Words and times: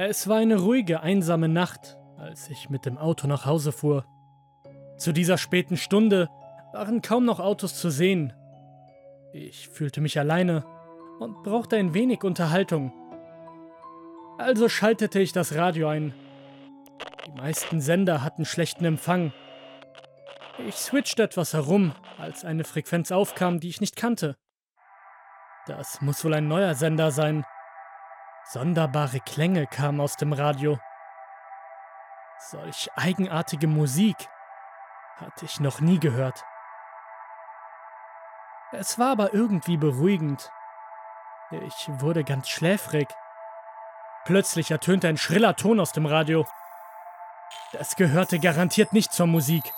Es 0.00 0.28
war 0.28 0.36
eine 0.36 0.60
ruhige, 0.60 1.00
einsame 1.00 1.48
Nacht, 1.48 1.98
als 2.16 2.48
ich 2.50 2.70
mit 2.70 2.86
dem 2.86 2.98
Auto 2.98 3.26
nach 3.26 3.46
Hause 3.46 3.72
fuhr. 3.72 4.04
Zu 4.96 5.10
dieser 5.12 5.38
späten 5.38 5.76
Stunde 5.76 6.28
waren 6.72 7.02
kaum 7.02 7.24
noch 7.24 7.40
Autos 7.40 7.74
zu 7.74 7.90
sehen. 7.90 8.32
Ich 9.32 9.68
fühlte 9.68 10.00
mich 10.00 10.16
alleine 10.16 10.64
und 11.18 11.42
brauchte 11.42 11.76
ein 11.76 11.94
wenig 11.94 12.22
Unterhaltung. 12.22 12.92
Also 14.38 14.68
schaltete 14.68 15.18
ich 15.18 15.32
das 15.32 15.56
Radio 15.56 15.88
ein. 15.88 16.14
Die 17.26 17.32
meisten 17.32 17.80
Sender 17.80 18.22
hatten 18.22 18.44
schlechten 18.44 18.84
Empfang. 18.84 19.32
Ich 20.68 20.76
switchte 20.76 21.24
etwas 21.24 21.54
herum, 21.54 21.92
als 22.18 22.44
eine 22.44 22.62
Frequenz 22.62 23.10
aufkam, 23.10 23.58
die 23.58 23.68
ich 23.68 23.80
nicht 23.80 23.96
kannte. 23.96 24.36
Das 25.66 26.00
muss 26.00 26.24
wohl 26.24 26.34
ein 26.34 26.46
neuer 26.46 26.76
Sender 26.76 27.10
sein. 27.10 27.44
Sonderbare 28.50 29.20
Klänge 29.20 29.66
kamen 29.66 30.00
aus 30.00 30.16
dem 30.16 30.32
Radio. 30.32 30.78
Solch 32.38 32.88
eigenartige 32.96 33.66
Musik 33.66 34.16
hatte 35.16 35.44
ich 35.44 35.60
noch 35.60 35.80
nie 35.80 36.00
gehört. 36.00 36.42
Es 38.72 38.98
war 38.98 39.12
aber 39.12 39.34
irgendwie 39.34 39.76
beruhigend. 39.76 40.50
Ich 41.50 41.90
wurde 42.00 42.24
ganz 42.24 42.48
schläfrig. 42.48 43.08
Plötzlich 44.24 44.70
ertönte 44.70 45.08
ein 45.08 45.18
schriller 45.18 45.54
Ton 45.54 45.78
aus 45.78 45.92
dem 45.92 46.06
Radio. 46.06 46.46
Das 47.72 47.96
gehörte 47.96 48.38
garantiert 48.38 48.94
nicht 48.94 49.12
zur 49.12 49.26
Musik. 49.26 49.74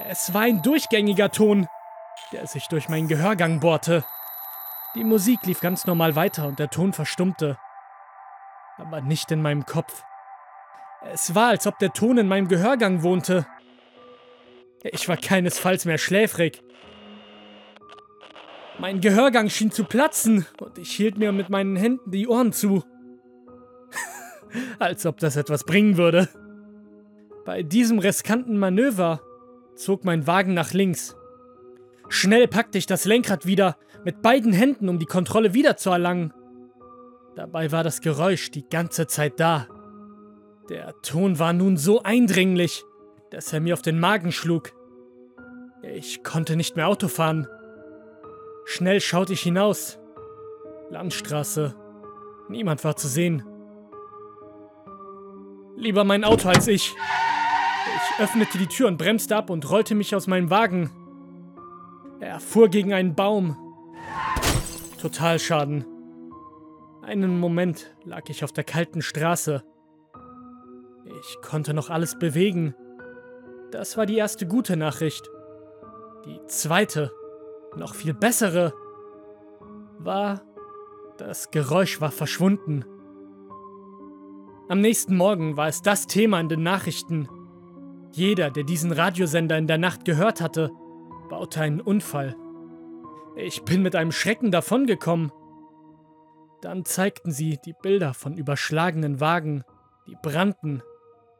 Es 0.00 0.34
war 0.34 0.42
ein 0.42 0.62
durchgängiger 0.62 1.30
Ton, 1.30 1.68
der 2.32 2.48
sich 2.48 2.66
durch 2.66 2.88
meinen 2.88 3.06
Gehörgang 3.06 3.60
bohrte. 3.60 4.04
Die 4.96 5.04
Musik 5.04 5.44
lief 5.44 5.60
ganz 5.60 5.86
normal 5.86 6.16
weiter 6.16 6.46
und 6.46 6.58
der 6.58 6.70
Ton 6.70 6.94
verstummte. 6.94 7.58
Aber 8.78 9.02
nicht 9.02 9.30
in 9.30 9.42
meinem 9.42 9.66
Kopf. 9.66 10.02
Es 11.12 11.34
war, 11.34 11.48
als 11.48 11.66
ob 11.66 11.78
der 11.78 11.92
Ton 11.92 12.16
in 12.16 12.28
meinem 12.28 12.48
Gehörgang 12.48 13.02
wohnte. 13.02 13.46
Ich 14.82 15.06
war 15.06 15.18
keinesfalls 15.18 15.84
mehr 15.84 15.98
schläfrig. 15.98 16.62
Mein 18.78 19.02
Gehörgang 19.02 19.50
schien 19.50 19.70
zu 19.70 19.84
platzen 19.84 20.46
und 20.60 20.78
ich 20.78 20.92
hielt 20.92 21.18
mir 21.18 21.30
mit 21.32 21.50
meinen 21.50 21.76
Händen 21.76 22.10
die 22.10 22.26
Ohren 22.26 22.52
zu. 22.52 22.82
Als 24.78 25.04
ob 25.04 25.18
das 25.18 25.36
etwas 25.36 25.64
bringen 25.64 25.98
würde. 25.98 26.28
Bei 27.44 27.62
diesem 27.62 27.98
riskanten 27.98 28.58
Manöver 28.58 29.20
zog 29.74 30.04
mein 30.04 30.26
Wagen 30.26 30.54
nach 30.54 30.72
links. 30.72 31.16
Schnell 32.08 32.48
packte 32.48 32.78
ich 32.78 32.86
das 32.86 33.04
Lenkrad 33.04 33.46
wieder 33.46 33.76
mit 34.04 34.22
beiden 34.22 34.52
Händen, 34.52 34.88
um 34.88 34.98
die 34.98 35.06
Kontrolle 35.06 35.54
wiederzuerlangen. 35.54 36.32
Dabei 37.34 37.72
war 37.72 37.84
das 37.84 38.00
Geräusch 38.00 38.50
die 38.50 38.68
ganze 38.68 39.06
Zeit 39.06 39.40
da. 39.40 39.66
Der 40.68 40.94
Ton 41.02 41.38
war 41.38 41.52
nun 41.52 41.76
so 41.76 42.02
eindringlich, 42.02 42.84
dass 43.30 43.52
er 43.52 43.60
mir 43.60 43.74
auf 43.74 43.82
den 43.82 44.00
Magen 44.00 44.32
schlug. 44.32 44.72
Ich 45.82 46.24
konnte 46.24 46.56
nicht 46.56 46.76
mehr 46.76 46.88
Auto 46.88 47.08
fahren. 47.08 47.46
Schnell 48.64 49.00
schaute 49.00 49.32
ich 49.32 49.42
hinaus. 49.42 49.98
Landstraße. 50.90 51.74
Niemand 52.48 52.82
war 52.84 52.96
zu 52.96 53.08
sehen. 53.08 53.44
Lieber 55.76 56.04
mein 56.04 56.24
Auto 56.24 56.48
als 56.48 56.68
ich. 56.68 56.94
Ich 56.94 58.22
öffnete 58.22 58.58
die 58.58 58.66
Tür 58.66 58.88
und 58.88 58.96
bremste 58.96 59.36
ab 59.36 59.50
und 59.50 59.68
rollte 59.70 59.94
mich 59.94 60.14
aus 60.14 60.26
meinem 60.26 60.50
Wagen. 60.50 60.90
Er 62.20 62.40
fuhr 62.40 62.68
gegen 62.68 62.92
einen 62.92 63.14
Baum. 63.14 63.56
Totalschaden. 65.00 65.84
Einen 67.02 67.38
Moment 67.38 67.94
lag 68.04 68.28
ich 68.28 68.42
auf 68.42 68.52
der 68.52 68.64
kalten 68.64 69.02
Straße. 69.02 69.62
Ich 71.20 71.38
konnte 71.42 71.74
noch 71.74 71.90
alles 71.90 72.18
bewegen. 72.18 72.74
Das 73.70 73.96
war 73.96 74.06
die 74.06 74.16
erste 74.16 74.46
gute 74.46 74.76
Nachricht. 74.76 75.28
Die 76.24 76.40
zweite, 76.46 77.12
noch 77.76 77.94
viel 77.94 78.14
bessere, 78.14 78.72
war, 79.98 80.42
das 81.18 81.50
Geräusch 81.50 82.00
war 82.00 82.10
verschwunden. 82.10 82.84
Am 84.68 84.80
nächsten 84.80 85.16
Morgen 85.16 85.56
war 85.56 85.68
es 85.68 85.82
das 85.82 86.06
Thema 86.06 86.40
in 86.40 86.48
den 86.48 86.62
Nachrichten. 86.62 87.28
Jeder, 88.10 88.50
der 88.50 88.64
diesen 88.64 88.90
Radiosender 88.90 89.56
in 89.58 89.66
der 89.66 89.78
Nacht 89.78 90.04
gehört 90.04 90.40
hatte, 90.40 90.72
baute 91.28 91.60
einen 91.60 91.80
Unfall. 91.80 92.36
Ich 93.36 93.62
bin 93.64 93.82
mit 93.82 93.94
einem 93.94 94.12
Schrecken 94.12 94.50
davongekommen. 94.50 95.32
Dann 96.62 96.84
zeigten 96.84 97.32
sie 97.32 97.58
die 97.64 97.74
Bilder 97.74 98.14
von 98.14 98.36
überschlagenen 98.36 99.20
Wagen, 99.20 99.62
die 100.06 100.16
brannten, 100.20 100.82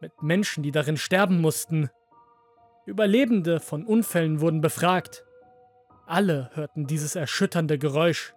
mit 0.00 0.22
Menschen, 0.22 0.62
die 0.62 0.72
darin 0.72 0.96
sterben 0.96 1.40
mussten. 1.40 1.88
Überlebende 2.84 3.60
von 3.60 3.84
Unfällen 3.86 4.40
wurden 4.40 4.60
befragt. 4.60 5.24
Alle 6.06 6.50
hörten 6.54 6.86
dieses 6.86 7.16
erschütternde 7.16 7.78
Geräusch. 7.78 8.34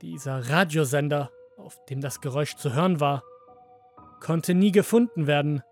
Dieser 0.00 0.48
Radiosender, 0.48 1.30
auf 1.58 1.84
dem 1.86 2.00
das 2.00 2.20
Geräusch 2.20 2.56
zu 2.56 2.74
hören 2.74 3.00
war, 3.00 3.22
konnte 4.20 4.54
nie 4.54 4.72
gefunden 4.72 5.26
werden. 5.26 5.62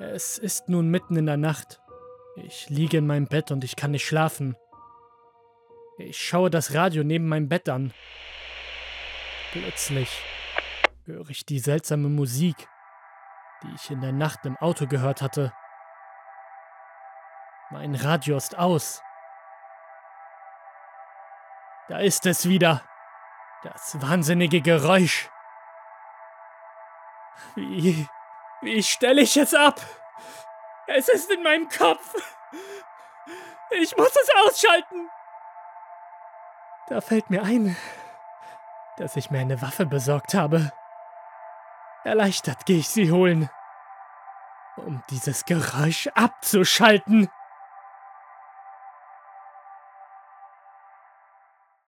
Es 0.00 0.38
ist 0.38 0.68
nun 0.68 0.90
mitten 0.90 1.16
in 1.16 1.26
der 1.26 1.36
Nacht. 1.36 1.80
Ich 2.36 2.70
liege 2.70 2.98
in 2.98 3.06
meinem 3.06 3.26
Bett 3.26 3.50
und 3.50 3.64
ich 3.64 3.74
kann 3.74 3.90
nicht 3.90 4.06
schlafen. 4.06 4.56
Ich 5.98 6.24
schaue 6.24 6.50
das 6.50 6.72
Radio 6.72 7.02
neben 7.02 7.28
meinem 7.28 7.48
Bett 7.48 7.68
an. 7.68 7.92
Plötzlich 9.50 10.22
höre 11.04 11.28
ich 11.30 11.44
die 11.44 11.58
seltsame 11.58 12.08
Musik, 12.08 12.68
die 13.62 13.74
ich 13.74 13.90
in 13.90 14.00
der 14.00 14.12
Nacht 14.12 14.46
im 14.46 14.56
Auto 14.58 14.86
gehört 14.86 15.20
hatte. 15.20 15.52
Mein 17.70 17.96
Radio 17.96 18.36
ist 18.36 18.56
aus. 18.56 19.02
Da 21.88 21.98
ist 21.98 22.24
es 22.26 22.48
wieder. 22.48 22.82
Das 23.64 24.00
wahnsinnige 24.00 24.60
Geräusch. 24.60 25.28
Wie, 27.56 28.06
wie 28.62 28.82
stelle 28.82 29.22
ich 29.22 29.36
es 29.36 29.54
ab? 29.54 29.80
Es 30.86 31.08
ist 31.08 31.30
in 31.30 31.42
meinem 31.42 31.68
Kopf. 31.68 32.14
Ich 33.70 33.96
muss 33.96 34.10
es 34.10 34.28
ausschalten. 34.44 35.10
Da 36.88 37.00
fällt 37.00 37.28
mir 37.28 37.42
ein, 37.42 37.76
dass 38.96 39.16
ich 39.16 39.30
mir 39.30 39.40
eine 39.40 39.60
Waffe 39.60 39.84
besorgt 39.84 40.34
habe. 40.34 40.72
Erleichtert 42.04 42.64
gehe 42.64 42.78
ich 42.78 42.88
sie 42.88 43.12
holen, 43.12 43.50
um 44.76 45.02
dieses 45.10 45.44
Geräusch 45.44 46.08
abzuschalten. 46.14 47.28